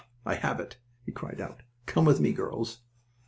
[0.25, 1.61] "Ah, I have it!" he cried out.
[1.85, 2.79] "Come with me, girls!"